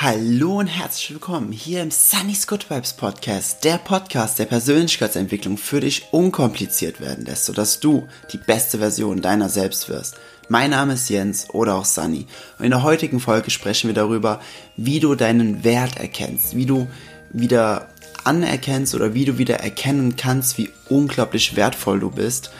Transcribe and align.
Hallo 0.00 0.60
und 0.60 0.68
herzlich 0.68 1.10
willkommen 1.10 1.50
hier 1.50 1.82
im 1.82 1.90
Sunny's 1.90 2.46
Good 2.46 2.70
Vibes 2.70 2.92
Podcast, 2.92 3.64
der 3.64 3.78
Podcast, 3.78 4.38
der 4.38 4.44
Persönlichkeitsentwicklung 4.44 5.58
für 5.58 5.80
dich 5.80 6.06
unkompliziert 6.12 7.00
werden 7.00 7.24
lässt, 7.24 7.46
sodass 7.46 7.80
du 7.80 8.06
die 8.32 8.36
beste 8.36 8.78
Version 8.78 9.22
deiner 9.22 9.48
selbst 9.48 9.88
wirst. 9.88 10.14
Mein 10.48 10.70
Name 10.70 10.92
ist 10.92 11.08
Jens 11.08 11.50
oder 11.50 11.74
auch 11.74 11.84
Sunny 11.84 12.28
und 12.60 12.66
in 12.66 12.70
der 12.70 12.84
heutigen 12.84 13.18
Folge 13.18 13.50
sprechen 13.50 13.88
wir 13.88 13.94
darüber, 13.94 14.40
wie 14.76 15.00
du 15.00 15.16
deinen 15.16 15.64
Wert 15.64 15.96
erkennst, 15.96 16.54
wie 16.54 16.66
du 16.66 16.86
wieder 17.32 17.88
anerkennst 18.22 18.94
oder 18.94 19.14
wie 19.14 19.24
du 19.24 19.36
wieder 19.36 19.56
erkennen 19.56 20.14
kannst, 20.14 20.58
wie 20.58 20.70
unglaublich 20.88 21.56
wertvoll 21.56 21.98
du 21.98 22.12
bist. 22.12 22.52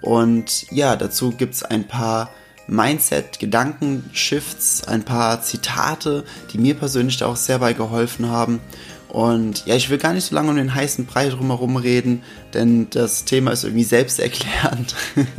Und 0.00 0.64
ja, 0.70 0.96
dazu 0.96 1.32
gibt's 1.32 1.62
ein 1.62 1.86
paar 1.86 2.30
Mindset, 2.68 3.38
Gedankenshifts, 3.38 4.88
ein 4.88 5.04
paar 5.04 5.42
Zitate, 5.42 6.24
die 6.52 6.58
mir 6.58 6.74
persönlich 6.74 7.16
da 7.16 7.26
auch 7.26 7.36
sehr 7.36 7.58
bei 7.58 7.72
geholfen 7.72 8.28
haben. 8.28 8.60
Und 9.08 9.64
ja, 9.66 9.76
ich 9.76 9.88
will 9.88 9.98
gar 9.98 10.12
nicht 10.12 10.24
so 10.24 10.34
lange 10.34 10.50
um 10.50 10.56
den 10.56 10.74
heißen 10.74 11.06
Brei 11.06 11.28
drumherum 11.28 11.76
reden, 11.76 12.22
denn 12.54 12.90
das 12.90 13.24
Thema 13.24 13.52
ist 13.52 13.64
irgendwie 13.64 13.84
selbsterklärend. 13.84 14.94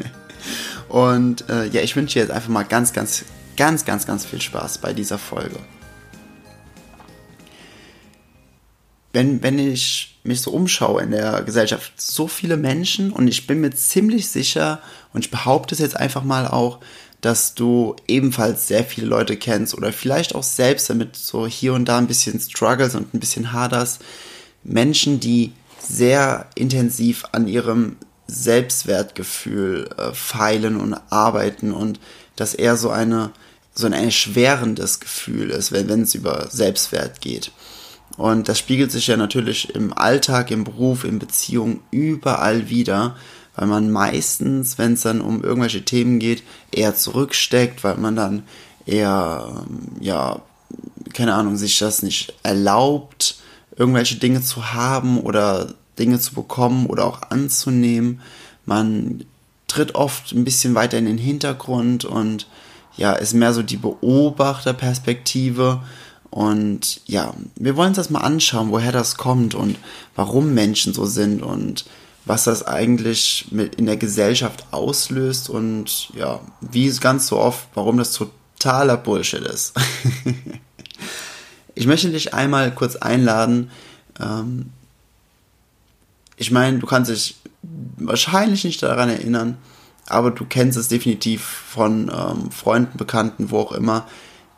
Und 0.89 1.49
äh, 1.49 1.67
ja, 1.67 1.81
ich 1.81 1.95
wünsche 1.95 2.13
dir 2.13 2.21
jetzt 2.21 2.31
einfach 2.31 2.49
mal 2.49 2.63
ganz, 2.63 2.93
ganz, 2.93 3.25
ganz, 3.57 3.83
ganz, 3.83 4.07
ganz 4.07 4.25
viel 4.25 4.41
Spaß 4.41 4.77
bei 4.77 4.93
dieser 4.93 5.17
Folge. 5.17 5.59
Wenn, 9.11 9.43
wenn 9.43 9.59
ich 9.59 10.19
mich 10.23 10.41
so 10.41 10.51
umschaue 10.51 11.01
in 11.01 11.11
der 11.11 11.41
Gesellschaft, 11.43 11.93
so 11.99 12.27
viele 12.27 12.55
Menschen 12.55 13.11
und 13.11 13.27
ich 13.27 13.47
bin 13.47 13.61
mir 13.61 13.71
ziemlich 13.71 14.29
sicher 14.29 14.79
und 15.13 15.25
ich 15.25 15.31
behaupte 15.31 15.73
es 15.73 15.79
jetzt 15.79 15.97
einfach 15.97 16.23
mal 16.23 16.47
auch, 16.47 16.79
dass 17.27 17.55
du 17.55 17.93
ebenfalls 18.07 18.69
sehr 18.69 18.85
viele 18.85 19.05
Leute 19.05 19.35
kennst 19.35 19.75
oder 19.75 19.91
vielleicht 19.91 20.33
auch 20.33 20.43
selbst 20.43 20.89
damit 20.89 21.17
so 21.17 21.45
hier 21.45 21.73
und 21.73 21.83
da 21.83 21.97
ein 21.97 22.07
bisschen 22.07 22.39
struggles 22.39 22.95
und 22.95 23.13
ein 23.13 23.19
bisschen 23.19 23.51
haderst. 23.51 24.01
Menschen, 24.63 25.19
die 25.19 25.51
sehr 25.77 26.47
intensiv 26.55 27.25
an 27.33 27.49
ihrem 27.49 27.97
Selbstwertgefühl 28.27 29.89
äh, 29.97 30.13
feilen 30.13 30.77
und 30.77 30.93
arbeiten 31.09 31.73
und 31.73 31.99
das 32.37 32.53
eher 32.53 32.77
so 32.77 32.91
eine 32.91 33.31
so 33.75 33.87
ein 33.87 33.93
erschwerendes 33.93 35.01
Gefühl 35.01 35.49
ist, 35.49 35.73
wenn, 35.73 35.89
wenn 35.89 36.03
es 36.03 36.15
über 36.15 36.47
Selbstwert 36.49 37.19
geht. 37.19 37.51
Und 38.15 38.47
das 38.47 38.57
spiegelt 38.57 38.93
sich 38.93 39.07
ja 39.07 39.17
natürlich 39.17 39.75
im 39.75 39.91
Alltag, 39.91 40.49
im 40.49 40.63
Beruf, 40.63 41.03
in 41.03 41.19
Beziehungen 41.19 41.81
überall 41.91 42.69
wieder 42.69 43.17
weil 43.57 43.67
man 43.67 43.91
meistens, 43.91 44.77
wenn 44.77 44.93
es 44.93 45.01
dann 45.01 45.19
um 45.19 45.43
irgendwelche 45.43 45.83
Themen 45.83 46.19
geht, 46.19 46.43
eher 46.71 46.95
zurücksteckt, 46.95 47.83
weil 47.83 47.97
man 47.97 48.15
dann 48.15 48.43
eher, 48.85 49.65
ja, 49.99 50.41
keine 51.13 51.33
Ahnung, 51.33 51.57
sich 51.57 51.77
das 51.79 52.03
nicht 52.03 52.33
erlaubt, 52.43 53.39
irgendwelche 53.75 54.17
Dinge 54.17 54.41
zu 54.41 54.73
haben 54.73 55.19
oder 55.19 55.73
Dinge 55.97 56.19
zu 56.19 56.35
bekommen 56.35 56.85
oder 56.85 57.05
auch 57.05 57.23
anzunehmen. 57.29 58.21
Man 58.65 59.25
tritt 59.67 59.95
oft 59.95 60.33
ein 60.33 60.43
bisschen 60.43 60.75
weiter 60.75 60.99
in 60.99 61.05
den 61.05 61.17
Hintergrund 61.17 62.05
und 62.05 62.45
ja, 62.95 63.13
ist 63.13 63.33
mehr 63.33 63.53
so 63.53 63.63
die 63.63 63.77
Beobachterperspektive. 63.77 65.81
Und 66.29 67.01
ja, 67.05 67.33
wir 67.55 67.75
wollen 67.75 67.89
uns 67.89 67.97
das 67.97 68.11
mal 68.11 68.21
anschauen, 68.21 68.71
woher 68.71 68.91
das 68.91 69.17
kommt 69.17 69.55
und 69.55 69.77
warum 70.15 70.53
Menschen 70.53 70.93
so 70.93 71.07
sind 71.07 71.41
und 71.41 71.85
was 72.27 72.43
das 72.43 72.67
eigentlich 72.67 73.47
mit 73.51 73.75
in 73.75 73.85
der 73.85 73.97
Gesellschaft 73.97 74.65
auslöst 74.71 75.49
und 75.49 76.09
ja, 76.13 76.41
wie 76.59 76.89
ganz 76.99 77.27
so 77.27 77.39
oft, 77.39 77.67
warum 77.73 77.97
das 77.97 78.11
totaler 78.11 78.97
Bullshit 78.97 79.41
ist. 79.41 79.73
ich 81.75 81.87
möchte 81.87 82.11
dich 82.11 82.33
einmal 82.33 82.73
kurz 82.73 82.97
einladen. 82.97 83.71
Ähm, 84.19 84.71
ich 86.35 86.51
meine, 86.51 86.79
du 86.79 86.85
kannst 86.85 87.09
dich 87.09 87.37
wahrscheinlich 87.97 88.65
nicht 88.65 88.83
daran 88.83 89.09
erinnern, 89.09 89.57
aber 90.07 90.31
du 90.31 90.45
kennst 90.45 90.77
es 90.77 90.89
definitiv 90.89 91.41
von 91.41 92.11
ähm, 92.13 92.51
Freunden, 92.51 92.97
Bekannten, 92.97 93.51
wo 93.51 93.59
auch 93.59 93.71
immer, 93.71 94.05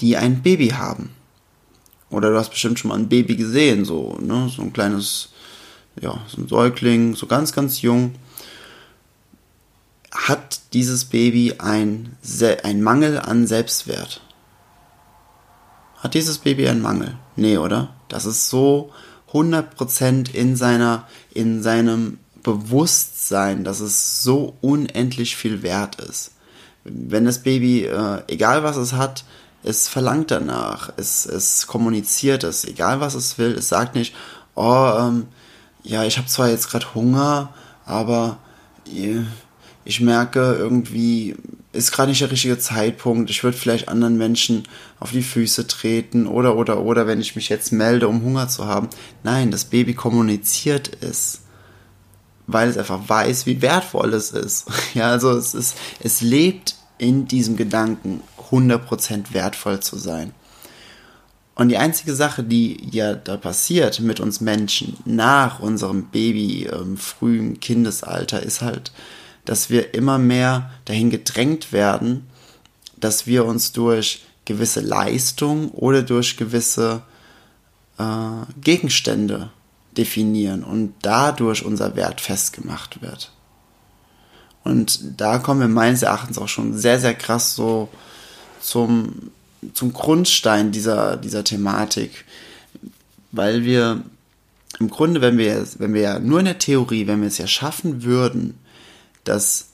die 0.02 0.18
ein 0.18 0.42
Baby 0.42 0.70
haben. 0.70 1.12
Oder 2.10 2.32
du 2.32 2.38
hast 2.38 2.50
bestimmt 2.50 2.80
schon 2.80 2.90
mal 2.90 2.98
ein 2.98 3.10
Baby 3.10 3.36
gesehen, 3.36 3.86
so, 3.86 4.18
ne, 4.20 4.50
so 4.50 4.64
ein 4.64 4.74
kleines 4.74 5.30
ja, 6.02 6.20
so 6.28 6.42
ein 6.42 6.48
Säugling, 6.48 7.16
so 7.16 7.28
ganz, 7.28 7.52
ganz 7.54 7.82
jung, 7.82 8.16
hat 10.12 10.62
dieses 10.74 11.06
Baby 11.06 11.56
ein, 11.60 12.18
ein 12.64 12.82
Mangel 12.82 13.20
an 13.20 13.48
Selbstwert. 13.48 14.22
Hat 15.98 16.14
dieses 16.14 16.38
Baby 16.38 16.68
einen 16.68 16.82
Mangel? 16.82 17.18
Nee, 17.36 17.58
oder? 17.58 17.94
Das 18.08 18.26
ist 18.26 18.50
so 18.50 18.92
100% 19.32 20.34
in 20.34 20.56
seiner, 20.56 21.08
in 21.32 21.62
seinem 21.62 22.20
Bewusstsein, 22.42 23.64
dass 23.64 23.80
es 23.80 24.24
so 24.24 24.56
unendlich 24.62 25.36
viel 25.36 25.62
wert 25.62 26.00
ist. 26.02 26.32
Wenn 26.84 27.26
das 27.26 27.44
Baby, 27.44 27.86
äh, 27.86 28.24
egal 28.28 28.64
was 28.64 28.78
es 28.78 28.94
hat, 28.94 29.26
es 29.64 29.88
verlangt 29.88 30.32
danach, 30.32 30.92
es, 30.96 31.26
es 31.26 31.68
kommuniziert 31.68 32.44
es, 32.44 32.64
egal 32.64 33.02
was 33.02 33.14
es 33.14 33.38
will, 33.38 33.52
es 33.52 33.68
sagt 33.68 33.96
nicht, 33.96 34.16
oh, 34.56 34.92
ähm, 34.98 35.28
ja, 35.84 36.04
ich 36.04 36.18
habe 36.18 36.28
zwar 36.28 36.50
jetzt 36.50 36.70
gerade 36.70 36.94
Hunger, 36.94 37.54
aber 37.86 38.38
ich 39.86 40.02
merke 40.02 40.56
irgendwie, 40.58 41.36
ist 41.72 41.92
gerade 41.92 42.10
nicht 42.10 42.22
der 42.22 42.32
richtige 42.32 42.58
Zeitpunkt. 42.58 43.30
Ich 43.30 43.44
würde 43.44 43.58
vielleicht 43.58 43.88
anderen 43.88 44.18
Menschen 44.18 44.68
auf 45.00 45.12
die 45.12 45.22
Füße 45.22 45.68
treten 45.68 46.28
oder, 46.28 46.56
oder, 46.58 46.82
oder, 46.82 47.08
wenn 47.08 47.22
ich 47.22 47.36
mich 47.36 47.50
jetzt 47.50 47.72
melde, 47.72 48.08
um 48.08 48.24
Hunger 48.24 48.48
zu 48.48 48.66
haben. 48.66 48.90
Nein, 49.24 49.52
das 49.52 49.66
Baby 49.66 49.94
kommuniziert 49.94 50.92
es, 51.02 51.42
weil 52.48 52.70
es 52.70 52.78
einfach 52.78 53.08
weiß, 53.08 53.46
wie 53.46 53.62
wertvoll 53.62 54.14
es 54.14 54.32
ist. 54.32 54.68
Ja, 54.94 55.12
also 55.12 55.32
es 55.32 55.54
ist, 55.54 55.78
es 56.00 56.22
lebt 56.22 56.76
in 56.98 57.28
diesem 57.28 57.56
Gedanken, 57.56 58.22
100% 58.52 59.34
wertvoll 59.34 59.80
zu 59.80 59.98
sein. 59.98 60.34
Und 61.60 61.68
die 61.68 61.78
einzige 61.78 62.16
Sache, 62.16 62.42
die 62.42 62.88
ja 62.90 63.16
da 63.16 63.36
passiert 63.36 64.00
mit 64.00 64.22
uns 64.22 64.40
Menschen 64.40 64.96
nach 65.04 65.60
unserem 65.60 66.06
Baby, 66.06 66.68
ähm, 66.68 66.96
frühen 66.96 67.60
Kindesalter, 67.60 68.42
ist 68.42 68.62
halt, 68.62 68.94
dass 69.44 69.70
wir 69.70 69.94
immer 69.94 70.18
mehr 70.20 70.72
dahin 70.86 71.10
gedrängt 71.10 71.74
werden, 71.74 72.30
dass 72.96 73.28
wir 73.28 73.44
uns 73.44 73.74
durch 73.74 74.24
gewisse 74.46 74.80
Leistung 74.80 75.72
oder 75.72 76.02
durch 76.02 76.38
gewisse 76.38 77.02
äh, 77.98 78.04
Gegenstände 78.62 79.50
definieren 79.98 80.64
und 80.64 80.94
dadurch 81.02 81.66
unser 81.66 81.98
Wert 81.98 82.22
festgemacht 82.22 83.02
wird. 83.02 83.34
Und 84.64 85.20
da 85.20 85.40
kommen 85.40 85.60
wir 85.60 85.68
meines 85.68 86.04
Erachtens 86.04 86.38
auch 86.38 86.48
schon 86.48 86.78
sehr, 86.78 87.02
sehr 87.02 87.16
krass 87.16 87.54
so 87.54 87.90
zum 88.62 89.32
zum 89.74 89.94
Grundstein 89.94 90.72
dieser, 90.72 91.18
dieser 91.18 91.44
Thematik, 91.44 92.26
weil 93.32 93.64
wir 93.66 94.04
im 94.80 94.90
Grunde, 94.90 95.22
wenn 95.22 95.38
wir, 95.38 95.66
wenn 95.78 95.94
wir 95.94 96.02
ja 96.02 96.20
nur 96.20 96.40
in 96.40 96.46
der 96.46 96.60
Theorie, 96.60 97.08
wenn 97.08 97.22
wir 97.22 97.28
es 97.28 97.38
ja 97.38 97.48
schaffen 97.48 98.04
würden, 98.04 98.58
dass 99.24 99.70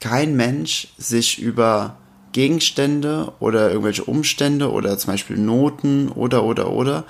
kein 0.00 0.36
Mensch 0.36 0.88
sich 0.96 1.40
über 1.40 1.96
Gegenstände 2.32 3.32
oder 3.40 3.70
irgendwelche 3.70 4.04
Umstände 4.04 4.70
oder 4.70 4.96
zum 4.98 5.12
Beispiel 5.12 5.38
Noten 5.38 6.08
oder 6.08 6.44
oder 6.44 6.70
oder 6.70 7.04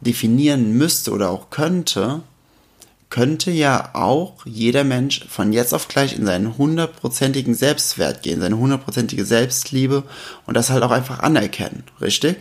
definieren 0.00 0.72
müsste 0.72 1.12
oder 1.12 1.30
auch 1.30 1.50
könnte, 1.50 2.22
könnte 3.14 3.52
ja 3.52 3.90
auch 3.92 4.44
jeder 4.44 4.82
Mensch 4.82 5.24
von 5.28 5.52
jetzt 5.52 5.72
auf 5.72 5.86
gleich 5.86 6.18
in 6.18 6.26
seinen 6.26 6.58
hundertprozentigen 6.58 7.54
Selbstwert 7.54 8.24
gehen, 8.24 8.40
seine 8.40 8.58
hundertprozentige 8.58 9.24
Selbstliebe 9.24 10.02
und 10.46 10.56
das 10.56 10.70
halt 10.70 10.82
auch 10.82 10.90
einfach 10.90 11.20
anerkennen, 11.20 11.84
richtig? 12.00 12.38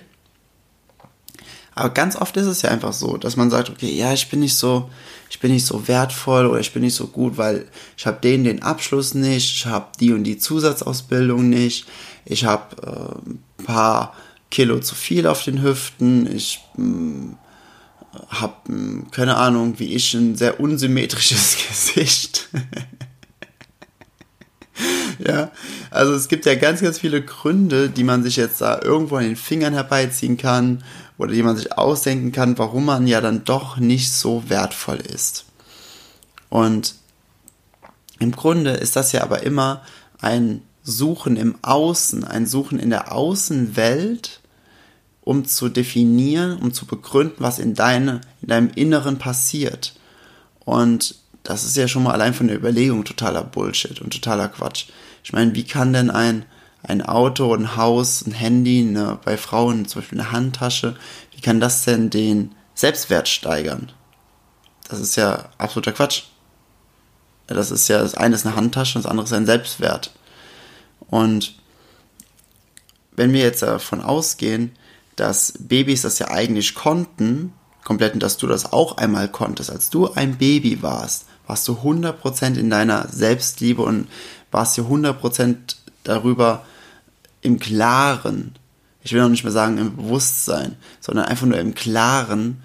Aber 1.75 1.91
ganz 1.91 2.15
oft 2.15 2.35
ist 2.37 2.47
es 2.47 2.63
ja 2.63 2.71
einfach 2.71 2.91
so, 2.91 3.17
dass 3.17 3.35
man 3.35 3.51
sagt, 3.51 3.69
okay, 3.69 3.91
ja, 3.91 4.13
ich 4.13 4.31
bin 4.31 4.39
nicht 4.39 4.55
so, 4.55 4.89
ich 5.29 5.39
bin 5.39 5.51
nicht 5.51 5.67
so 5.67 5.87
wertvoll 5.87 6.47
oder 6.47 6.59
ich 6.59 6.73
bin 6.73 6.81
nicht 6.81 6.95
so 6.95 7.05
gut, 7.05 7.37
weil 7.37 7.67
ich 7.95 8.07
habe 8.07 8.17
den 8.19 8.43
den 8.43 8.63
Abschluss 8.63 9.13
nicht, 9.13 9.53
ich 9.53 9.67
habe 9.67 9.89
die 9.99 10.11
und 10.11 10.23
die 10.23 10.39
Zusatzausbildung 10.39 11.49
nicht, 11.49 11.85
ich 12.25 12.45
habe 12.45 12.75
äh, 12.81 13.29
ein 13.29 13.63
paar 13.63 14.15
Kilo 14.49 14.79
zu 14.79 14.95
viel 14.95 15.27
auf 15.27 15.43
den 15.43 15.61
Hüften, 15.61 16.35
ich 16.35 16.61
mh, 16.77 17.35
habe, 18.29 18.55
hm, 18.67 19.11
keine 19.11 19.37
Ahnung, 19.37 19.79
wie 19.79 19.93
ich, 19.93 20.13
ein 20.13 20.35
sehr 20.35 20.59
unsymmetrisches 20.59 21.57
Gesicht. 21.67 22.49
ja, 25.19 25.51
also 25.91 26.13
es 26.13 26.27
gibt 26.27 26.45
ja 26.45 26.55
ganz, 26.55 26.81
ganz 26.81 26.99
viele 26.99 27.23
Gründe, 27.23 27.89
die 27.89 28.03
man 28.03 28.23
sich 28.23 28.35
jetzt 28.35 28.61
da 28.61 28.81
irgendwo 28.81 29.17
an 29.17 29.23
den 29.23 29.35
Fingern 29.35 29.73
herbeiziehen 29.73 30.37
kann 30.37 30.83
oder 31.17 31.31
die 31.31 31.43
man 31.43 31.55
sich 31.55 31.77
ausdenken 31.77 32.31
kann, 32.31 32.57
warum 32.57 32.85
man 32.85 33.07
ja 33.07 33.21
dann 33.21 33.43
doch 33.43 33.77
nicht 33.77 34.11
so 34.11 34.49
wertvoll 34.49 34.97
ist. 34.97 35.45
Und 36.49 36.95
im 38.19 38.31
Grunde 38.31 38.71
ist 38.71 38.95
das 38.95 39.11
ja 39.11 39.23
aber 39.23 39.43
immer 39.43 39.83
ein 40.21 40.61
Suchen 40.83 41.37
im 41.37 41.55
Außen, 41.61 42.23
ein 42.23 42.45
Suchen 42.45 42.77
in 42.77 42.89
der 42.89 43.11
Außenwelt 43.11 44.41
um 45.23 45.45
zu 45.45 45.69
definieren, 45.69 46.57
um 46.57 46.73
zu 46.73 46.85
begründen, 46.85 47.37
was 47.39 47.59
in, 47.59 47.73
deine, 47.73 48.21
in 48.41 48.49
deinem 48.49 48.69
Inneren 48.75 49.17
passiert. 49.17 49.93
Und 50.65 51.15
das 51.43 51.63
ist 51.63 51.77
ja 51.77 51.87
schon 51.87 52.03
mal 52.03 52.13
allein 52.13 52.33
von 52.33 52.47
der 52.47 52.57
Überlegung 52.57 53.03
totaler 53.05 53.43
Bullshit 53.43 54.01
und 54.01 54.13
totaler 54.13 54.49
Quatsch. 54.49 54.87
Ich 55.23 55.33
meine, 55.33 55.55
wie 55.55 55.63
kann 55.63 55.93
denn 55.93 56.09
ein, 56.09 56.45
ein 56.83 57.01
Auto, 57.01 57.53
ein 57.53 57.75
Haus, 57.75 58.25
ein 58.25 58.33
Handy, 58.33 58.81
eine, 58.81 59.19
bei 59.23 59.37
Frauen 59.37 59.85
zum 59.87 60.01
Beispiel 60.01 60.19
eine 60.19 60.31
Handtasche, 60.31 60.95
wie 61.31 61.41
kann 61.41 61.59
das 61.59 61.85
denn 61.85 62.09
den 62.09 62.53
Selbstwert 62.75 63.29
steigern? 63.29 63.91
Das 64.89 64.99
ist 64.99 65.15
ja 65.15 65.49
absoluter 65.57 65.93
Quatsch. 65.93 66.23
Das 67.47 67.71
ist 67.71 67.87
ja, 67.87 67.99
das 67.99 68.15
eine 68.15 68.35
ist 68.35 68.45
eine 68.45 68.55
Handtasche 68.55 68.97
und 68.97 69.05
das 69.05 69.09
andere 69.09 69.25
ist 69.25 69.33
ein 69.33 69.45
Selbstwert. 69.45 70.11
Und 71.09 71.55
wenn 73.11 73.31
wir 73.33 73.41
jetzt 73.41 73.61
davon 73.61 74.01
ausgehen, 74.01 74.71
dass 75.15 75.53
Babys 75.59 76.01
das 76.01 76.19
ja 76.19 76.29
eigentlich 76.29 76.75
konnten, 76.75 77.53
komplett 77.83 78.13
und 78.13 78.23
dass 78.23 78.37
du 78.37 78.47
das 78.47 78.71
auch 78.71 78.97
einmal 78.97 79.27
konntest, 79.27 79.69
als 79.69 79.89
du 79.89 80.11
ein 80.11 80.37
Baby 80.37 80.81
warst, 80.81 81.25
warst 81.47 81.67
du 81.67 81.73
100% 81.73 82.57
in 82.57 82.69
deiner 82.69 83.07
Selbstliebe 83.09 83.81
und 83.81 84.07
warst 84.51 84.77
dir 84.77 84.85
100% 84.85 85.55
darüber 86.03 86.65
im 87.41 87.59
Klaren. 87.59 88.55
Ich 89.03 89.11
will 89.13 89.21
auch 89.21 89.29
nicht 89.29 89.43
mehr 89.43 89.51
sagen 89.51 89.77
im 89.77 89.95
Bewusstsein, 89.97 90.77
sondern 91.01 91.25
einfach 91.25 91.45
nur 91.45 91.59
im 91.59 91.75
Klaren, 91.75 92.63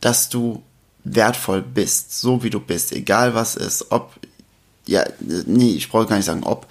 dass 0.00 0.28
du 0.28 0.62
wertvoll 1.02 1.62
bist, 1.62 2.20
so 2.20 2.42
wie 2.42 2.50
du 2.50 2.60
bist, 2.60 2.92
egal 2.92 3.34
was 3.34 3.56
ist, 3.56 3.90
ob, 3.90 4.14
ja, 4.86 5.04
nee, 5.20 5.72
ich 5.72 5.88
brauche 5.88 6.06
gar 6.06 6.16
nicht 6.16 6.26
sagen, 6.26 6.44
ob, 6.44 6.66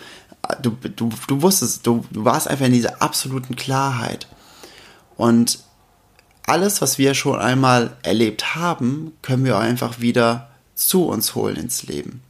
du, 0.61 0.71
du, 0.71 1.09
du 1.27 1.41
wusstest, 1.41 1.85
du, 1.85 2.05
du 2.11 2.25
warst 2.25 2.47
einfach 2.47 2.65
in 2.65 2.73
dieser 2.73 3.01
absoluten 3.01 3.55
Klarheit. 3.55 4.27
Und 5.17 5.59
alles, 6.45 6.81
was 6.81 6.97
wir 6.97 7.13
schon 7.13 7.39
einmal 7.39 7.97
erlebt 8.03 8.55
haben, 8.55 9.13
können 9.21 9.45
wir 9.45 9.57
einfach 9.57 9.99
wieder 9.99 10.49
zu 10.75 11.05
uns 11.05 11.35
holen 11.35 11.55
ins 11.55 11.83
Leben. 11.83 12.21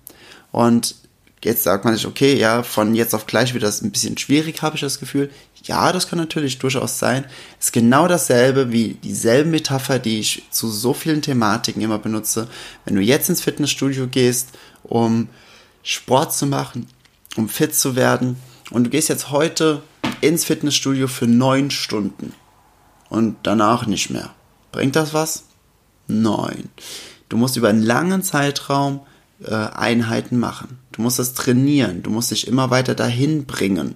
Und 0.52 0.96
jetzt 1.44 1.64
sagt 1.64 1.84
man 1.84 1.96
sich, 1.96 2.08
okay, 2.08 2.38
ja, 2.38 2.64
von 2.64 2.96
jetzt 2.96 3.14
auf 3.14 3.28
gleich 3.28 3.54
wird 3.54 3.64
das 3.64 3.82
ein 3.82 3.92
bisschen 3.92 4.18
schwierig, 4.18 4.62
habe 4.62 4.76
ich 4.76 4.82
das 4.82 5.00
Gefühl. 5.00 5.30
Ja, 5.64 5.92
das 5.92 6.08
kann 6.08 6.20
natürlich 6.20 6.60
durchaus 6.60 7.00
sein. 7.00 7.26
Ist 7.60 7.74
genau 7.74 8.08
dasselbe 8.08 8.72
wie 8.72 8.94
dieselbe 9.04 9.50
Metapher, 9.50 10.00
die 10.00 10.20
ich 10.20 10.44
zu 10.52 10.70
so 10.70 10.94
vielen 10.94 11.22
Thematiken 11.22 11.82
immer 11.82 12.00
benutze. 12.00 12.48
Wenn 12.86 12.96
du 12.96 13.02
jetzt 13.02 13.30
ins 13.30 13.42
Fitnessstudio 13.42 14.08
gehst, 14.08 14.50
um 14.84 15.28
Sport 15.84 16.34
zu 16.34 16.46
machen, 16.46 16.88
um 17.36 17.50
fit 17.50 17.76
zu 17.76 17.96
werden, 17.96 18.38
und 18.72 18.86
du 18.86 18.90
gehst 18.90 19.10
jetzt 19.10 19.30
heute 19.30 19.84
ins 20.22 20.46
Fitnessstudio 20.46 21.08
für 21.08 21.28
neun 21.28 21.70
Stunden 21.70 22.34
und 23.10 23.38
danach 23.44 23.86
nicht 23.86 24.10
mehr. 24.10 24.34
Bringt 24.72 24.96
das 24.96 25.14
was? 25.14 25.46
Nein. 26.08 26.70
Du 27.30 27.38
musst 27.38 27.58
über 27.58 27.70
einen 27.70 27.84
langen 27.84 28.24
Zeitraum 28.24 29.02
äh, 29.44 29.54
Einheiten 29.54 30.40
machen. 30.40 30.80
Du 30.92 31.02
musst 31.02 31.20
das 31.20 31.34
trainieren. 31.34 32.04
Du 32.04 32.10
musst 32.10 32.32
dich 32.32 32.48
immer 32.48 32.70
weiter 32.70 32.96
dahin 32.96 33.46
bringen, 33.46 33.96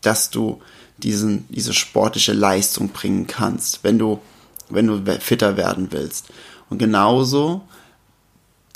dass 0.00 0.30
du 0.30 0.60
diesen, 0.98 1.46
diese 1.48 1.72
sportliche 1.72 2.32
Leistung 2.32 2.90
bringen 2.90 3.26
kannst, 3.26 3.84
wenn 3.84 3.98
du, 3.98 4.20
wenn 4.68 4.86
du 4.86 5.20
fitter 5.20 5.56
werden 5.56 5.88
willst. 5.90 6.28
Und 6.68 6.78
genauso 6.78 7.62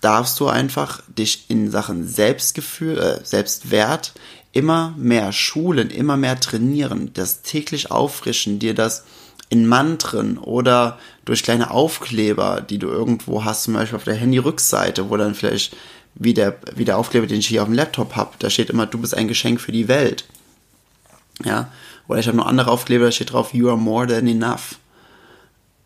darfst 0.01 0.39
du 0.41 0.49
einfach 0.49 1.03
dich 1.09 1.47
in 1.49 1.71
Sachen 1.71 2.07
Selbstgefühl, 2.07 2.99
äh, 2.99 3.25
Selbstwert 3.25 4.13
immer 4.53 4.95
mehr 4.97 5.33
schulen, 5.33 5.91
immer 5.91 6.17
mehr 6.17 6.39
trainieren, 6.39 7.11
das 7.15 7.43
täglich 7.43 7.91
auffrischen, 7.91 8.59
dir 8.59 8.75
das 8.75 9.05
in 9.55 9.67
Mantren 9.67 10.37
oder 10.37 10.99
durch 11.25 11.45
kleine 11.45 11.71
Aufkleber, 11.71 12.61
die 12.61 12.79
du 12.79 12.89
irgendwo 12.89 13.45
hast, 13.45 13.63
zum 13.63 13.75
Beispiel 13.75 13.97
auf 13.97 14.05
der 14.05 14.17
Handy-Rückseite, 14.17 15.09
wo 15.09 15.17
dann 15.17 15.37
vielleicht 15.37 15.77
wie 16.17 16.35
der, 16.35 16.57
wie 16.75 16.85
der 16.85 16.99
Aufkleber, 16.99 17.29
den 17.29 17.39
ich 17.39 17.47
hier 17.47 17.63
auf 17.63 17.69
dem 17.69 17.75
Laptop 17.75 18.17
habe, 18.17 18.33
da 18.41 18.51
steht 18.51 18.71
immer, 18.71 18.87
du 18.87 18.99
bist 18.99 19.17
ein 19.17 19.29
Geschenk 19.29 19.61
für 19.61 19.73
die 19.73 19.89
Welt. 19.89 20.25
Ja, 21.45 21.69
oder 22.09 22.19
ich 22.19 22.27
habe 22.27 22.37
noch 22.37 22.47
andere 22.47 22.71
Aufkleber, 22.71 23.07
da 23.07 23.13
steht 23.13 23.33
drauf, 23.33 23.55
you 23.55 23.69
are 23.69 23.79
more 23.79 24.07
than 24.07 24.27
enough. 24.27 24.79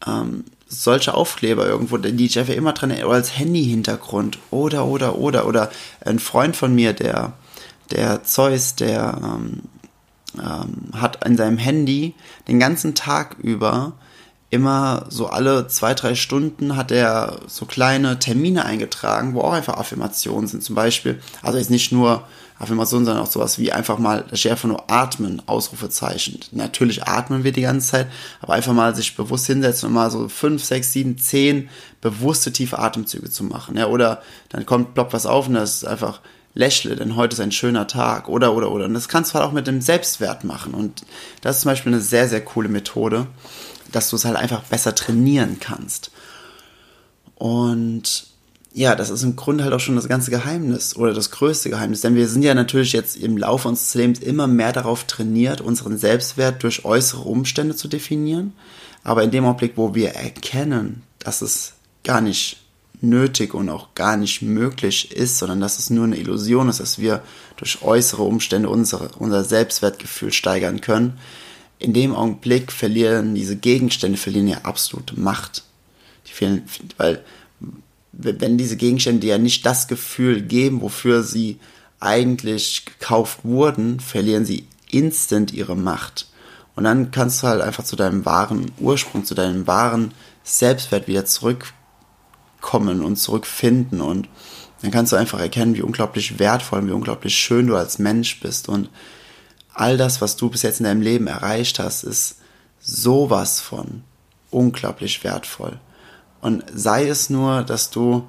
Ähm, 0.06 0.44
solche 0.66 1.12
Aufkleber 1.12 1.66
irgendwo, 1.66 1.98
die 1.98 2.24
ich 2.24 2.38
einfach 2.38 2.54
immer 2.54 2.72
dran 2.72 2.90
oder 2.90 3.08
als 3.10 3.38
Handy-Hintergrund 3.38 4.38
oder, 4.50 4.86
oder, 4.86 5.16
oder, 5.16 5.46
oder 5.46 5.70
ein 6.04 6.18
Freund 6.18 6.56
von 6.56 6.74
mir, 6.74 6.94
der, 6.94 7.34
der 7.90 8.24
Zeus, 8.24 8.74
der 8.74 9.18
ähm, 9.22 9.62
ähm, 10.36 10.90
hat 10.92 11.24
in 11.24 11.36
seinem 11.36 11.58
Handy 11.58 12.14
den 12.46 12.58
ganzen 12.58 12.94
Tag 12.94 13.36
über 13.40 13.94
immer 14.50 15.06
so 15.10 15.26
alle 15.26 15.68
zwei, 15.68 15.94
drei 15.94 16.14
Stunden 16.14 16.76
hat 16.76 16.90
er 16.90 17.40
so 17.46 17.66
kleine 17.66 18.18
Termine 18.18 18.64
eingetragen, 18.64 19.34
wo 19.34 19.42
auch 19.42 19.52
einfach 19.52 19.76
Affirmationen 19.76 20.48
sind. 20.48 20.62
Zum 20.62 20.74
Beispiel, 20.74 21.20
also 21.42 21.58
jetzt 21.58 21.70
nicht 21.70 21.92
nur 21.92 22.24
Affirmationen, 22.58 23.04
sondern 23.04 23.22
auch 23.22 23.30
sowas 23.30 23.58
wie 23.58 23.72
einfach 23.72 23.98
mal, 23.98 24.24
das 24.28 24.40
steht 24.40 24.52
einfach 24.52 24.68
nur 24.68 24.90
atmen, 24.90 25.42
Ausrufezeichen. 25.46 26.40
Natürlich 26.52 27.04
atmen 27.04 27.44
wir 27.44 27.52
die 27.52 27.60
ganze 27.60 27.88
Zeit, 27.88 28.08
aber 28.40 28.54
einfach 28.54 28.72
mal 28.72 28.94
sich 28.96 29.16
bewusst 29.16 29.46
hinsetzen 29.46 29.88
und 29.88 29.94
mal 29.94 30.10
so 30.10 30.28
fünf, 30.28 30.64
sechs, 30.64 30.92
sieben, 30.92 31.18
zehn 31.18 31.68
bewusste 32.00 32.50
tiefe 32.50 32.78
Atemzüge 32.78 33.30
zu 33.30 33.44
machen. 33.44 33.76
Ja, 33.76 33.86
oder 33.86 34.22
dann 34.48 34.64
kommt, 34.64 34.94
ploppt 34.94 35.12
was 35.12 35.26
auf 35.26 35.46
und 35.46 35.54
das 35.54 35.76
ist 35.76 35.84
einfach 35.84 36.20
lächle, 36.54 36.96
denn 36.96 37.16
heute 37.16 37.34
ist 37.34 37.40
ein 37.40 37.52
schöner 37.52 37.86
Tag 37.86 38.28
oder 38.28 38.54
oder 38.54 38.70
oder. 38.70 38.86
Und 38.86 38.94
das 38.94 39.08
kannst 39.08 39.30
du 39.30 39.34
halt 39.34 39.46
auch 39.46 39.52
mit 39.52 39.66
dem 39.66 39.80
Selbstwert 39.80 40.44
machen. 40.44 40.74
Und 40.74 41.02
das 41.40 41.56
ist 41.56 41.62
zum 41.62 41.70
Beispiel 41.70 41.92
eine 41.92 42.02
sehr, 42.02 42.28
sehr 42.28 42.44
coole 42.44 42.68
Methode, 42.68 43.26
dass 43.92 44.10
du 44.10 44.16
es 44.16 44.24
halt 44.24 44.36
einfach 44.36 44.62
besser 44.64 44.94
trainieren 44.94 45.58
kannst. 45.60 46.10
Und 47.36 48.26
ja, 48.72 48.94
das 48.94 49.10
ist 49.10 49.22
im 49.22 49.36
Grunde 49.36 49.64
halt 49.64 49.72
auch 49.72 49.80
schon 49.80 49.96
das 49.96 50.08
ganze 50.08 50.30
Geheimnis 50.30 50.94
oder 50.94 51.14
das 51.14 51.30
größte 51.30 51.70
Geheimnis. 51.70 52.00
Denn 52.02 52.14
wir 52.14 52.28
sind 52.28 52.42
ja 52.42 52.54
natürlich 52.54 52.92
jetzt 52.92 53.16
im 53.16 53.36
Laufe 53.36 53.68
unseres 53.68 53.94
Lebens 53.94 54.20
immer 54.20 54.46
mehr 54.46 54.72
darauf 54.72 55.04
trainiert, 55.04 55.60
unseren 55.60 55.98
Selbstwert 55.98 56.62
durch 56.62 56.84
äußere 56.84 57.22
Umstände 57.22 57.74
zu 57.74 57.88
definieren. 57.88 58.52
Aber 59.04 59.22
in 59.22 59.30
dem 59.30 59.44
Augenblick, 59.44 59.72
wo 59.76 59.94
wir 59.94 60.10
erkennen, 60.10 61.02
dass 61.18 61.42
es 61.42 61.74
gar 62.04 62.20
nicht 62.20 62.58
nötig 63.00 63.54
und 63.54 63.68
auch 63.68 63.94
gar 63.94 64.16
nicht 64.16 64.42
möglich 64.42 65.12
ist, 65.12 65.38
sondern 65.38 65.60
dass 65.60 65.78
es 65.78 65.90
nur 65.90 66.04
eine 66.04 66.16
Illusion 66.16 66.68
ist, 66.68 66.80
dass 66.80 66.98
wir 66.98 67.22
durch 67.56 67.82
äußere 67.82 68.22
Umstände 68.22 68.68
unsere, 68.68 69.10
unser 69.18 69.44
Selbstwertgefühl 69.44 70.32
steigern 70.32 70.80
können. 70.80 71.18
In 71.78 71.92
dem 71.92 72.14
Augenblick 72.14 72.72
verlieren 72.72 73.34
diese 73.34 73.56
Gegenstände 73.56 74.18
verlieren 74.18 74.48
ja 74.48 74.58
absolute 74.62 75.18
Macht. 75.18 75.64
Die 76.26 76.32
fehlen, 76.32 76.64
weil 76.96 77.24
wenn 78.12 78.58
diese 78.58 78.76
Gegenstände 78.76 79.20
dir 79.20 79.30
ja 79.34 79.38
nicht 79.38 79.64
das 79.64 79.86
Gefühl 79.86 80.42
geben, 80.42 80.80
wofür 80.80 81.22
sie 81.22 81.58
eigentlich 82.00 82.84
gekauft 82.84 83.40
wurden, 83.44 84.00
verlieren 84.00 84.44
sie 84.44 84.66
instant 84.90 85.52
ihre 85.52 85.76
Macht. 85.76 86.28
Und 86.74 86.84
dann 86.84 87.10
kannst 87.10 87.42
du 87.42 87.48
halt 87.48 87.60
einfach 87.60 87.84
zu 87.84 87.96
deinem 87.96 88.24
wahren 88.24 88.70
Ursprung, 88.78 89.24
zu 89.24 89.34
deinem 89.34 89.66
wahren 89.66 90.12
Selbstwert 90.42 91.06
wieder 91.08 91.24
zurück 91.24 91.72
zurückkommen 92.58 93.02
und 93.02 93.16
zurückfinden 93.16 94.00
und 94.00 94.28
dann 94.82 94.90
kannst 94.90 95.12
du 95.12 95.16
einfach 95.16 95.40
erkennen, 95.40 95.74
wie 95.74 95.82
unglaublich 95.82 96.38
wertvoll, 96.38 96.86
wie 96.86 96.92
unglaublich 96.92 97.34
schön 97.34 97.66
du 97.66 97.76
als 97.76 97.98
Mensch 97.98 98.40
bist 98.40 98.68
und 98.68 98.88
all 99.74 99.96
das, 99.96 100.20
was 100.20 100.36
du 100.36 100.50
bis 100.50 100.62
jetzt 100.62 100.80
in 100.80 100.84
deinem 100.84 101.02
Leben 101.02 101.26
erreicht 101.26 101.78
hast, 101.78 102.04
ist 102.04 102.36
sowas 102.80 103.60
von 103.60 104.02
unglaublich 104.50 105.24
wertvoll. 105.24 105.78
Und 106.40 106.64
sei 106.72 107.08
es 107.08 107.30
nur, 107.30 107.62
dass 107.62 107.90
du 107.90 108.28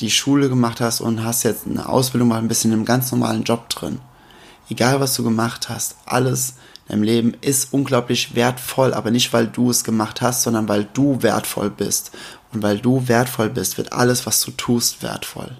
die 0.00 0.10
Schule 0.10 0.48
gemacht 0.48 0.80
hast 0.80 1.00
und 1.00 1.24
hast 1.24 1.42
jetzt 1.42 1.66
eine 1.66 1.88
Ausbildung 1.88 2.28
mal 2.28 2.38
ein 2.38 2.48
bisschen 2.48 2.72
einem 2.72 2.84
ganz 2.84 3.10
normalen 3.10 3.44
Job 3.44 3.68
drin. 3.68 4.00
Egal 4.68 5.00
was 5.00 5.14
du 5.14 5.24
gemacht 5.24 5.68
hast, 5.68 5.96
alles 6.04 6.54
deinem 6.88 7.02
Leben 7.02 7.34
ist 7.40 7.72
unglaublich 7.72 8.34
wertvoll, 8.34 8.94
aber 8.94 9.10
nicht 9.10 9.32
weil 9.32 9.48
du 9.48 9.70
es 9.70 9.84
gemacht 9.84 10.20
hast, 10.20 10.42
sondern 10.42 10.68
weil 10.68 10.86
du 10.92 11.22
wertvoll 11.22 11.70
bist. 11.70 12.12
Und 12.52 12.62
weil 12.62 12.78
du 12.78 13.08
wertvoll 13.08 13.50
bist, 13.50 13.76
wird 13.76 13.92
alles, 13.92 14.24
was 14.24 14.40
du 14.40 14.52
tust, 14.52 15.02
wertvoll. 15.02 15.56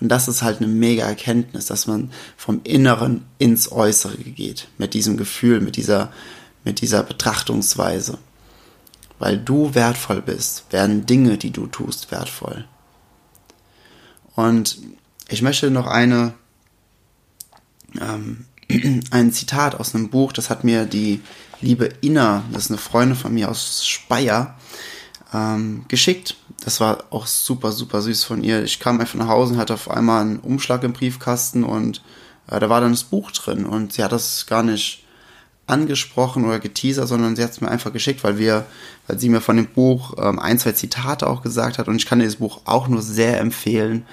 Und 0.00 0.08
das 0.08 0.28
ist 0.28 0.42
halt 0.42 0.58
eine 0.58 0.66
mega 0.66 1.06
Erkenntnis, 1.06 1.66
dass 1.66 1.86
man 1.86 2.10
vom 2.36 2.60
Inneren 2.64 3.24
ins 3.38 3.72
Äußere 3.72 4.16
geht. 4.16 4.68
Mit 4.76 4.92
diesem 4.92 5.16
Gefühl, 5.16 5.60
mit 5.60 5.76
dieser, 5.76 6.12
mit 6.62 6.80
dieser 6.80 7.02
Betrachtungsweise. 7.02 8.18
Weil 9.18 9.38
du 9.38 9.74
wertvoll 9.74 10.20
bist, 10.20 10.64
werden 10.70 11.06
Dinge, 11.06 11.38
die 11.38 11.52
du 11.52 11.66
tust, 11.66 12.10
wertvoll. 12.10 12.66
Und 14.34 14.78
ich 15.28 15.40
möchte 15.40 15.70
noch 15.70 15.86
eine, 15.86 16.34
ähm, 17.98 18.44
ein 19.10 19.32
Zitat 19.32 19.74
aus 19.74 19.94
einem 19.94 20.08
Buch, 20.08 20.32
das 20.32 20.50
hat 20.50 20.64
mir 20.64 20.84
die 20.84 21.20
liebe 21.60 21.90
Inna, 22.00 22.44
das 22.52 22.64
ist 22.64 22.70
eine 22.70 22.78
Freundin 22.78 23.16
von 23.16 23.34
mir 23.34 23.50
aus 23.50 23.86
Speyer, 23.86 24.56
ähm, 25.32 25.84
geschickt. 25.88 26.36
Das 26.64 26.80
war 26.80 27.04
auch 27.10 27.26
super, 27.26 27.72
super 27.72 28.00
süß 28.00 28.24
von 28.24 28.42
ihr. 28.42 28.62
Ich 28.62 28.80
kam 28.80 29.00
einfach 29.00 29.18
nach 29.18 29.28
Hause 29.28 29.54
und 29.54 29.60
hatte 29.60 29.74
auf 29.74 29.90
einmal 29.90 30.22
einen 30.22 30.38
Umschlag 30.38 30.82
im 30.84 30.92
Briefkasten 30.92 31.64
und 31.64 32.02
äh, 32.48 32.60
da 32.60 32.70
war 32.70 32.80
dann 32.80 32.92
das 32.92 33.04
Buch 33.04 33.30
drin 33.32 33.66
und 33.66 33.92
sie 33.92 34.04
hat 34.04 34.12
das 34.12 34.46
gar 34.46 34.62
nicht 34.62 35.04
angesprochen 35.66 36.44
oder 36.44 36.60
geteasert, 36.60 37.08
sondern 37.08 37.36
sie 37.36 37.42
hat 37.42 37.52
es 37.52 37.60
mir 37.60 37.70
einfach 37.70 37.92
geschickt, 37.92 38.22
weil 38.22 38.38
wir, 38.38 38.66
weil 39.06 39.18
sie 39.18 39.30
mir 39.30 39.40
von 39.40 39.56
dem 39.56 39.66
Buch 39.66 40.14
ähm, 40.18 40.38
ein, 40.38 40.58
zwei 40.58 40.72
Zitate 40.72 41.26
auch 41.26 41.42
gesagt 41.42 41.78
hat 41.78 41.88
und 41.88 41.96
ich 41.96 42.06
kann 42.06 42.18
dieses 42.18 42.36
Buch 42.36 42.60
auch 42.66 42.86
nur 42.86 43.02
sehr 43.02 43.40
empfehlen 43.40 44.06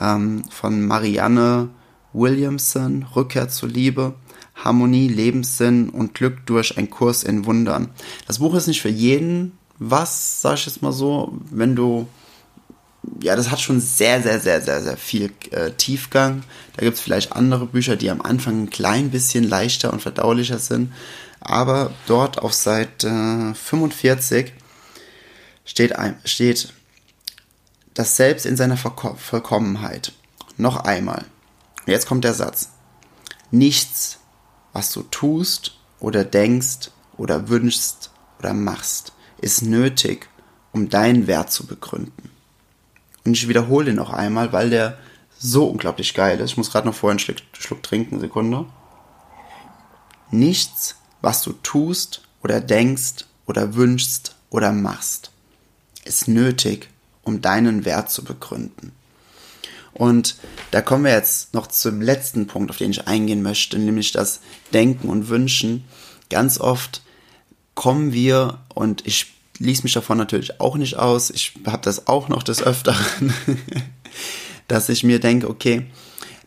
ähm, 0.00 0.44
von 0.50 0.86
Marianne 0.86 1.68
Williamson, 2.14 3.06
Rückkehr 3.14 3.48
zur 3.48 3.68
Liebe, 3.68 4.14
Harmonie, 4.54 5.08
Lebenssinn 5.08 5.90
und 5.90 6.14
Glück 6.14 6.46
durch 6.46 6.78
ein 6.78 6.88
Kurs 6.88 7.22
in 7.22 7.44
Wundern. 7.44 7.90
Das 8.26 8.38
Buch 8.38 8.54
ist 8.54 8.66
nicht 8.66 8.80
für 8.80 8.88
jeden 8.88 9.58
was, 9.78 10.40
sag 10.40 10.54
ich 10.54 10.66
jetzt 10.66 10.82
mal 10.82 10.92
so, 10.92 11.36
wenn 11.50 11.74
du 11.74 12.08
ja, 13.20 13.36
das 13.36 13.50
hat 13.50 13.60
schon 13.60 13.80
sehr, 13.80 14.22
sehr, 14.22 14.40
sehr, 14.40 14.62
sehr, 14.62 14.82
sehr 14.82 14.96
viel 14.96 15.30
äh, 15.50 15.72
Tiefgang. 15.72 16.42
Da 16.74 16.82
gibt 16.82 16.96
es 16.96 17.02
vielleicht 17.02 17.32
andere 17.32 17.66
Bücher, 17.66 17.96
die 17.96 18.10
am 18.10 18.22
Anfang 18.22 18.62
ein 18.62 18.70
klein 18.70 19.10
bisschen 19.10 19.44
leichter 19.44 19.92
und 19.92 20.00
verdaulicher 20.00 20.58
sind. 20.58 20.92
Aber 21.40 21.92
dort 22.06 22.38
auf 22.38 22.54
Seite 22.54 23.52
45 23.54 24.54
steht, 25.66 25.96
ein, 25.96 26.16
steht 26.24 26.72
das 27.92 28.16
Selbst 28.16 28.46
in 28.46 28.56
seiner 28.56 28.78
Vollkommenheit. 28.78 30.12
Noch 30.56 30.76
einmal. 30.76 31.26
Jetzt 31.86 32.06
kommt 32.06 32.24
der 32.24 32.34
Satz. 32.34 32.70
Nichts, 33.50 34.18
was 34.72 34.90
du 34.92 35.02
tust 35.02 35.76
oder 36.00 36.24
denkst 36.24 36.90
oder 37.16 37.48
wünschst 37.48 38.10
oder 38.38 38.54
machst, 38.54 39.12
ist 39.40 39.62
nötig, 39.62 40.28
um 40.72 40.88
deinen 40.88 41.26
Wert 41.26 41.52
zu 41.52 41.66
begründen. 41.66 42.30
Und 43.24 43.32
ich 43.32 43.48
wiederhole 43.48 43.86
den 43.86 43.96
noch 43.96 44.12
einmal, 44.12 44.52
weil 44.52 44.70
der 44.70 44.98
so 45.38 45.66
unglaublich 45.66 46.14
geil 46.14 46.40
ist. 46.40 46.52
Ich 46.52 46.56
muss 46.56 46.70
gerade 46.70 46.86
noch 46.86 46.94
vorher 46.94 47.12
einen 47.12 47.18
Schluck, 47.18 47.36
Schluck 47.52 47.82
trinken, 47.82 48.20
Sekunde. 48.20 48.66
Nichts, 50.30 50.96
was 51.20 51.42
du 51.42 51.52
tust 51.52 52.22
oder 52.42 52.60
denkst 52.60 53.26
oder 53.46 53.74
wünschst 53.74 54.36
oder 54.50 54.72
machst, 54.72 55.30
ist 56.04 56.28
nötig, 56.28 56.88
um 57.22 57.40
deinen 57.40 57.84
Wert 57.84 58.10
zu 58.10 58.24
begründen. 58.24 58.92
Und 59.94 60.36
da 60.70 60.82
kommen 60.82 61.04
wir 61.04 61.12
jetzt 61.12 61.54
noch 61.54 61.68
zum 61.68 62.02
letzten 62.02 62.46
Punkt, 62.46 62.70
auf 62.70 62.78
den 62.78 62.90
ich 62.90 63.06
eingehen 63.06 63.42
möchte, 63.42 63.78
nämlich 63.78 64.12
das 64.12 64.40
Denken 64.72 65.08
und 65.08 65.28
Wünschen. 65.28 65.84
Ganz 66.30 66.60
oft 66.60 67.02
kommen 67.74 68.12
wir, 68.12 68.58
und 68.74 69.06
ich 69.06 69.32
ließ 69.58 69.84
mich 69.84 69.92
davon 69.92 70.18
natürlich 70.18 70.60
auch 70.60 70.76
nicht 70.76 70.96
aus. 70.96 71.30
Ich 71.30 71.54
habe 71.66 71.82
das 71.82 72.08
auch 72.08 72.28
noch 72.28 72.42
des 72.42 72.62
Öfteren, 72.62 73.32
dass 74.68 74.88
ich 74.88 75.04
mir 75.04 75.20
denke, 75.20 75.48
okay, 75.48 75.86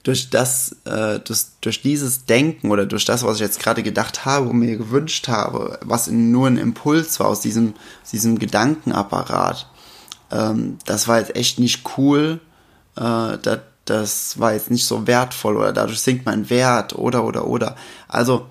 durch 0.03 0.29
das, 0.29 0.75
äh, 0.85 1.19
durch, 1.19 1.45
durch 1.61 1.81
dieses 1.81 2.25
Denken 2.25 2.71
oder 2.71 2.85
durch 2.85 3.05
das, 3.05 3.23
was 3.23 3.35
ich 3.35 3.41
jetzt 3.41 3.59
gerade 3.59 3.83
gedacht 3.83 4.25
habe 4.25 4.49
und 4.49 4.59
mir 4.59 4.77
gewünscht 4.77 5.27
habe, 5.27 5.79
was 5.83 6.07
nur 6.07 6.47
ein 6.47 6.57
Impuls 6.57 7.19
war 7.19 7.27
aus 7.27 7.41
diesem, 7.41 7.73
aus 8.03 8.11
diesem 8.11 8.39
Gedankenapparat, 8.39 9.69
ähm, 10.31 10.77
das 10.85 11.07
war 11.07 11.19
jetzt 11.19 11.35
echt 11.35 11.59
nicht 11.59 11.83
cool, 11.97 12.39
äh, 12.97 13.37
das, 13.41 13.59
das 13.85 14.39
war 14.39 14.53
jetzt 14.53 14.71
nicht 14.71 14.85
so 14.85 15.07
wertvoll 15.07 15.57
oder 15.57 15.71
dadurch 15.71 15.99
sinkt 15.99 16.25
mein 16.25 16.49
Wert 16.49 16.93
oder 16.95 17.23
oder 17.23 17.47
oder. 17.47 17.75
Also 18.07 18.47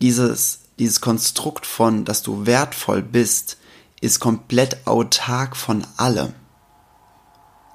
dieses 0.00 0.60
dieses 0.78 1.00
Konstrukt 1.00 1.66
von, 1.66 2.04
dass 2.04 2.22
du 2.22 2.46
wertvoll 2.46 3.02
bist, 3.02 3.58
ist 4.00 4.20
komplett 4.20 4.86
autark 4.86 5.56
von 5.56 5.86
allem. 5.96 6.34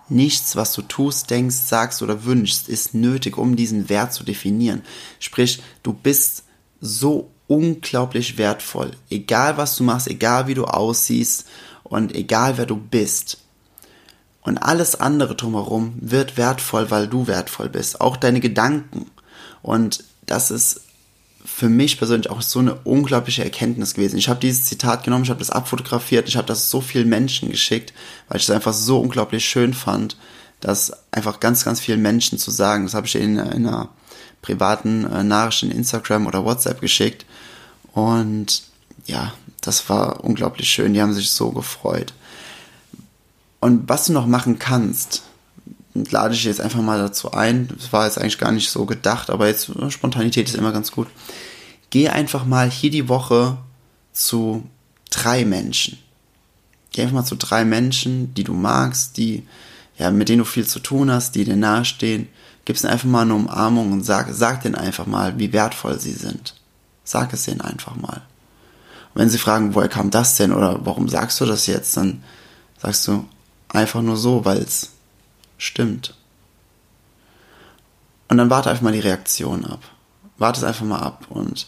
Nichts, 0.07 0.55
was 0.55 0.73
du 0.73 0.81
tust, 0.81 1.29
denkst, 1.29 1.55
sagst 1.55 2.01
oder 2.01 2.25
wünschst, 2.25 2.67
ist 2.67 2.93
nötig, 2.93 3.37
um 3.37 3.55
diesen 3.55 3.89
Wert 3.89 4.13
zu 4.13 4.23
definieren. 4.23 4.83
Sprich, 5.19 5.63
du 5.83 5.93
bist 5.93 6.43
so 6.79 7.31
unglaublich 7.47 8.37
wertvoll. 8.37 8.91
Egal 9.09 9.57
was 9.57 9.75
du 9.75 9.83
machst, 9.83 10.07
egal 10.07 10.47
wie 10.47 10.53
du 10.53 10.65
aussiehst 10.65 11.45
und 11.83 12.13
egal 12.13 12.57
wer 12.57 12.65
du 12.65 12.75
bist. 12.75 13.37
Und 14.41 14.57
alles 14.57 14.99
andere 14.99 15.35
drumherum 15.35 15.93
wird 15.99 16.37
wertvoll, 16.37 16.89
weil 16.89 17.07
du 17.07 17.27
wertvoll 17.27 17.69
bist. 17.69 18.01
Auch 18.01 18.17
deine 18.17 18.39
Gedanken. 18.39 19.11
Und 19.61 20.03
das 20.25 20.49
ist 20.49 20.81
für 21.45 21.69
mich 21.69 21.97
persönlich 21.97 22.29
auch 22.29 22.41
so 22.41 22.59
eine 22.59 22.75
unglaubliche 22.83 23.43
Erkenntnis 23.43 23.93
gewesen. 23.93 24.17
Ich 24.17 24.29
habe 24.29 24.39
dieses 24.39 24.65
Zitat 24.65 25.03
genommen, 25.03 25.23
ich 25.23 25.29
habe 25.29 25.39
das 25.39 25.49
abfotografiert, 25.49 26.27
ich 26.27 26.37
habe 26.37 26.47
das 26.47 26.69
so 26.69 26.81
vielen 26.81 27.09
Menschen 27.09 27.49
geschickt, 27.49 27.93
weil 28.27 28.37
ich 28.37 28.43
es 28.43 28.49
einfach 28.49 28.73
so 28.73 28.99
unglaublich 28.99 29.45
schön 29.45 29.73
fand, 29.73 30.17
das 30.59 30.91
einfach 31.11 31.39
ganz, 31.39 31.65
ganz 31.65 31.79
vielen 31.79 32.01
Menschen 32.01 32.37
zu 32.37 32.51
sagen. 32.51 32.85
Das 32.85 32.93
habe 32.93 33.07
ich 33.07 33.15
in, 33.15 33.37
in 33.37 33.67
einer 33.67 33.89
privaten 34.41 35.05
äh, 35.05 35.23
Nachricht 35.23 35.63
in 35.63 35.71
Instagram 35.71 36.27
oder 36.27 36.45
WhatsApp 36.45 36.81
geschickt. 36.81 37.25
Und 37.93 38.63
ja, 39.05 39.33
das 39.61 39.89
war 39.89 40.23
unglaublich 40.23 40.69
schön. 40.69 40.93
Die 40.93 41.01
haben 41.01 41.13
sich 41.13 41.31
so 41.31 41.51
gefreut. 41.51 42.13
Und 43.61 43.87
was 43.87 44.07
du 44.07 44.13
noch 44.13 44.27
machen 44.27 44.59
kannst, 44.59 45.23
lade 45.93 46.33
ich 46.33 46.43
jetzt 46.43 46.59
einfach 46.59 46.81
mal 46.81 46.97
dazu 46.97 47.31
ein. 47.31 47.69
Das 47.77 47.93
war 47.93 48.05
jetzt 48.05 48.17
eigentlich 48.17 48.39
gar 48.39 48.51
nicht 48.51 48.69
so 48.69 48.85
gedacht, 48.85 49.29
aber 49.29 49.47
jetzt 49.47 49.71
Spontanität 49.89 50.49
ist 50.49 50.55
immer 50.55 50.73
ganz 50.73 50.91
gut. 50.91 51.07
Geh 51.91 52.09
einfach 52.09 52.45
mal 52.45 52.69
hier 52.69 52.89
die 52.89 53.07
Woche 53.07 53.57
zu 54.13 54.67
drei 55.09 55.45
Menschen. 55.45 55.99
Geh 56.91 57.03
einfach 57.03 57.15
mal 57.15 57.25
zu 57.25 57.35
drei 57.35 57.63
Menschen, 57.63 58.33
die 58.33 58.43
du 58.43 58.53
magst, 58.53 59.17
die, 59.17 59.45
ja, 59.97 60.09
mit 60.11 60.27
denen 60.27 60.39
du 60.39 60.45
viel 60.45 60.65
zu 60.65 60.79
tun 60.79 61.11
hast, 61.11 61.35
die 61.35 61.43
dir 61.43 61.55
nahestehen. 61.55 62.29
Gib's 62.65 62.83
ihnen 62.83 62.93
einfach 62.93 63.09
mal 63.09 63.21
eine 63.21 63.35
Umarmung 63.35 63.91
und 63.91 64.03
sag, 64.03 64.27
sag 64.31 64.61
denen 64.63 64.75
einfach 64.75 65.05
mal, 65.05 65.37
wie 65.37 65.53
wertvoll 65.53 65.99
sie 65.99 66.13
sind. 66.13 66.55
Sag 67.03 67.31
es 67.33 67.43
denen 67.43 67.61
einfach 67.61 67.95
mal. 67.95 68.21
Und 69.13 69.21
wenn 69.21 69.29
sie 69.29 69.37
fragen, 69.37 69.75
woher 69.75 69.89
kam 69.89 70.09
das 70.09 70.35
denn 70.35 70.51
oder 70.51 70.85
warum 70.85 71.09
sagst 71.09 71.39
du 71.41 71.45
das 71.45 71.67
jetzt, 71.67 71.95
dann 71.97 72.23
sagst 72.81 73.07
du 73.07 73.25
einfach 73.73 74.01
nur 74.01 74.17
so, 74.17 74.45
weil 74.45 74.59
es 74.59 74.91
stimmt. 75.57 76.15
Und 78.27 78.37
dann 78.37 78.49
warte 78.49 78.69
einfach 78.69 78.83
mal 78.83 78.93
die 78.93 78.99
Reaktion 78.99 79.65
ab. 79.65 79.81
Warte 80.37 80.59
es 80.59 80.63
einfach 80.63 80.85
mal 80.85 80.99
ab 80.99 81.25
und 81.29 81.67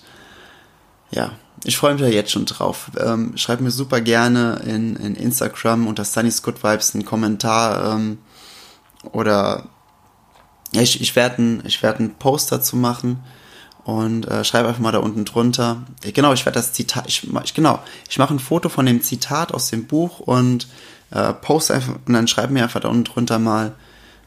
ja, 1.11 1.33
ich 1.63 1.77
freue 1.77 1.93
mich 1.93 2.01
ja 2.01 2.07
jetzt 2.07 2.31
schon 2.31 2.45
drauf. 2.45 2.91
Ähm, 2.99 3.37
schreib 3.37 3.61
mir 3.61 3.71
super 3.71 4.01
gerne 4.01 4.61
in, 4.65 4.95
in 4.95 5.15
Instagram 5.15 5.87
unter 5.87 6.03
Sunny's 6.03 6.41
Good 6.41 6.63
Vibes 6.63 6.95
einen 6.95 7.05
Kommentar 7.05 7.93
ähm, 7.93 8.17
oder 9.11 9.67
ja, 10.73 10.81
ich, 10.81 11.01
ich 11.01 11.15
werde 11.15 11.37
einen, 11.37 11.63
werd 11.81 12.19
Post 12.19 12.51
dazu 12.51 12.75
machen 12.75 13.23
und 13.83 14.27
äh, 14.27 14.43
schreibe 14.43 14.69
einfach 14.69 14.81
mal 14.81 14.91
da 14.91 14.99
unten 14.99 15.25
drunter. 15.25 15.83
Genau, 16.01 16.33
ich 16.33 16.45
werde 16.45 16.57
das 16.57 16.73
Zitat, 16.73 17.05
ich, 17.07 17.27
ich, 17.43 17.53
genau, 17.53 17.79
ich 18.09 18.17
mache 18.17 18.33
ein 18.33 18.39
Foto 18.39 18.69
von 18.69 18.85
dem 18.85 19.01
Zitat 19.01 19.53
aus 19.53 19.69
dem 19.69 19.85
Buch 19.85 20.19
und 20.19 20.67
äh, 21.13 21.33
post 21.33 21.71
einfach 21.71 21.95
und 22.05 22.13
dann 22.13 22.27
schreib 22.27 22.49
mir 22.49 22.63
einfach 22.63 22.81
da 22.81 22.89
unten 22.89 23.05
drunter 23.05 23.39
mal, 23.39 23.75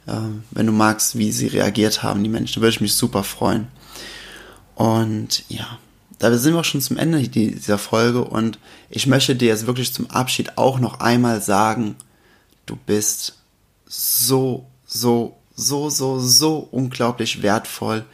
äh, 0.07 0.13
wenn 0.53 0.67
du 0.67 0.73
magst, 0.73 1.19
wie 1.19 1.33
sie 1.33 1.49
reagiert 1.49 2.03
haben, 2.03 2.23
die 2.23 2.31
Menschen. 2.31 2.55
Da 2.55 2.61
würde 2.61 2.75
ich 2.75 2.81
mich 2.81 2.95
super 2.95 3.25
freuen. 3.25 3.69
Und 4.77 5.45
ja, 5.49 5.79
da 6.19 6.37
sind 6.37 6.55
wir 6.55 6.61
auch 6.61 6.65
schon 6.65 6.81
zum 6.81 6.97
Ende 6.97 7.29
dieser 7.29 7.79
Folge 7.79 8.25
und 8.25 8.59
ich 8.89 9.07
möchte 9.07 9.35
dir 9.35 9.49
jetzt 9.49 9.67
wirklich 9.67 9.93
zum 9.93 10.11
Abschied 10.11 10.57
auch 10.57 10.79
noch 10.79 11.01
einmal 11.01 11.43
sagen, 11.43 11.97
du 12.67 12.77
bist 12.77 13.39
so, 13.87 14.67
so, 14.87 15.37
so, 15.55 15.91
so, 15.91 16.19
so 16.19 16.69
unglaublich 16.71 17.43
wertvoll, 17.43 18.05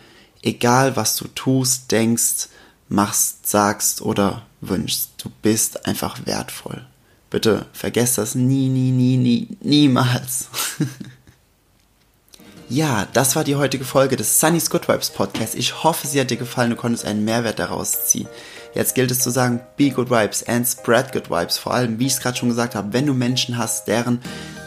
egal 0.43 0.97
was 0.97 1.17
du 1.17 1.29
tust, 1.29 1.91
denkst, 1.93 2.49
machst, 2.89 3.47
sagst 3.47 4.03
oder 4.03 4.43
wünschst. 4.61 5.11
Du 5.19 5.31
bist 5.43 5.87
einfach 5.87 6.27
wertvoll. 6.27 6.85
Bitte 7.33 7.65
vergesst 7.73 8.19
das 8.19 8.35
nie, 8.35 8.69
nie, 8.69 8.91
nie, 8.91 9.17
nie, 9.17 9.49
niemals. 9.63 10.49
ja, 12.69 13.09
das 13.15 13.35
war 13.37 13.43
die 13.43 13.57
heutige 13.57 13.87
Folge 13.87 14.17
des 14.17 14.39
Sunny's 14.39 14.69
Good 14.69 14.87
Vibes 14.87 15.09
Podcast. 15.09 15.55
Ich 15.55 15.83
hoffe, 15.83 16.07
sie 16.07 16.21
hat 16.21 16.31
dir 16.31 16.37
gefallen, 16.37 16.69
du 16.69 16.77
konntest 16.77 17.07
einen 17.07 17.25
Mehrwert 17.25 17.59
daraus 17.59 18.05
ziehen. 18.05 18.29
Jetzt 18.75 18.95
gilt 18.95 19.11
es 19.11 19.21
zu 19.21 19.31
sagen, 19.31 19.63
be 19.79 19.89
good 19.89 20.11
vibes 20.11 20.47
and 20.47 20.69
spread 20.69 21.11
good 21.11 21.31
vibes. 21.31 21.57
Vor 21.57 21.73
allem, 21.73 21.99
wie 21.99 22.07
ich 22.07 22.13
es 22.13 22.21
gerade 22.21 22.37
schon 22.37 22.51
gesagt 22.51 22.75
habe, 22.75 22.93
wenn 22.93 23.07
du 23.07 23.15
Menschen 23.15 23.57
hast, 23.57 23.89
deren 23.89 24.21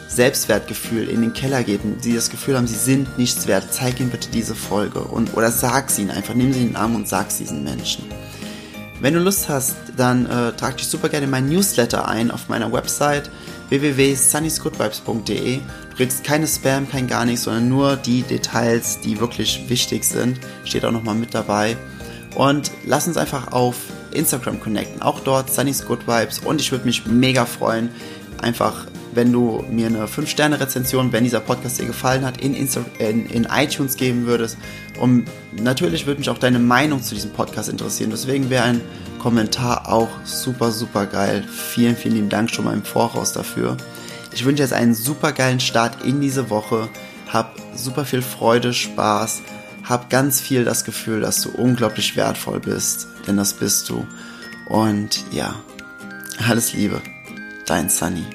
Selbstwertgefühl 0.08 1.08
in 1.08 1.22
den 1.22 1.34
Keller 1.34 1.64
geht 1.64 1.84
und 1.84 2.02
sie 2.02 2.16
das 2.16 2.32
Gefühl 2.32 2.58
haben, 2.58 2.66
sie 2.66 2.74
sind 2.74 3.20
nichts 3.20 3.46
wert, 3.46 3.72
zeig 3.72 4.00
ihnen 4.00 4.10
bitte 4.10 4.32
diese 4.32 4.56
Folge 4.56 5.02
und 5.02 5.36
oder 5.36 5.52
sag 5.52 5.92
sie 5.92 6.02
ihnen 6.02 6.12
einfach, 6.12 6.34
nimm 6.34 6.52
sie 6.52 6.62
in 6.62 6.70
den 6.70 6.78
Arm 6.78 6.96
und 6.96 7.08
sag 7.08 7.30
sie 7.30 7.44
diesen 7.44 7.64
Menschen. 7.64 8.06
Wenn 9.06 9.14
du 9.14 9.20
Lust 9.20 9.50
hast, 9.50 9.76
dann 9.98 10.26
äh, 10.26 10.52
trag 10.54 10.78
dich 10.78 10.88
super 10.88 11.10
gerne 11.10 11.26
in 11.26 11.30
mein 11.30 11.48
Newsletter 11.48 12.08
ein 12.08 12.32
auf 12.32 12.50
meiner 12.50 12.74
Website 12.74 13.30
www.sunnysgoodvibes.de. 13.70 15.60
Du 15.92 15.96
kriegst 15.96 16.24
keine 16.24 16.48
Spam, 16.48 16.90
kein 16.90 17.06
gar 17.06 17.24
nichts, 17.24 17.44
sondern 17.44 17.70
nur 17.70 17.98
die 17.98 18.24
Details, 18.24 19.00
die 19.02 19.20
wirklich 19.20 19.70
wichtig 19.70 20.06
sind. 20.06 20.40
Steht 20.64 20.84
auch 20.86 20.92
nochmal 20.92 21.14
mit 21.14 21.36
dabei. 21.36 21.78
Und 22.34 22.72
lass 22.84 23.06
uns 23.06 23.18
einfach 23.18 23.52
auf 23.52 23.76
Instagram 24.10 24.60
connecten. 24.60 25.04
Auch 25.04 25.20
dort 25.20 25.54
Sunny's 25.54 25.86
Good 25.86 26.08
Vibes. 26.08 26.40
Und 26.40 26.60
ich 26.60 26.72
würde 26.72 26.86
mich 26.86 27.06
mega 27.06 27.46
freuen, 27.46 27.92
einfach 28.42 28.88
wenn 29.16 29.32
du 29.32 29.64
mir 29.72 29.88
eine 29.88 30.06
5-Sterne-Rezension, 30.06 31.12
wenn 31.12 31.24
dieser 31.24 31.40
Podcast 31.40 31.80
dir 31.80 31.86
gefallen 31.86 32.26
hat, 32.26 32.42
in, 32.42 32.54
Insta 32.54 32.86
in, 33.00 33.26
in 33.28 33.46
iTunes 33.46 33.96
geben 33.96 34.26
würdest. 34.26 34.58
Und 35.00 35.26
natürlich 35.54 36.06
würde 36.06 36.20
mich 36.20 36.30
auch 36.30 36.38
deine 36.38 36.60
Meinung 36.60 37.02
zu 37.02 37.16
diesem 37.16 37.32
Podcast 37.32 37.70
interessieren. 37.70 38.12
Deswegen 38.12 38.50
wäre 38.50 38.66
ein 38.66 38.82
Kommentar 39.20 39.92
auch 39.92 40.10
super, 40.24 40.72
super 40.72 41.06
geil. 41.06 41.44
Vielen, 41.50 41.96
vielen 41.96 42.16
lieben 42.16 42.30
Dank 42.30 42.52
schon 42.52 42.66
mal 42.66 42.74
im 42.74 42.84
Voraus 42.84 43.32
dafür. 43.34 43.78
Ich 44.34 44.46
wünsche 44.46 44.64
jetzt 44.64 44.74
einen 44.74 44.94
super 44.94 45.32
geilen 45.32 45.60
Start 45.60 46.04
in 46.04 46.20
diese 46.22 46.50
Woche. 46.50 46.90
Hab 47.32 47.56
super 47.76 48.06
viel 48.06 48.22
Freude, 48.22 48.74
Spaß. 48.74 49.42
Hab 49.84 50.10
ganz 50.10 50.42
viel 50.42 50.66
das 50.66 50.84
Gefühl, 50.84 51.22
dass 51.22 51.42
du 51.42 51.50
unglaublich 51.52 52.16
wertvoll 52.16 52.60
bist. 52.60 53.08
Denn 53.28 53.38
das 53.38 53.54
bist 53.54 53.90
du. 53.90 54.06
Und 54.68 55.24
ja, 55.32 55.56
alles 56.48 56.74
Liebe. 56.74 57.02
Dein 57.66 57.90
Sunny. 57.90 58.26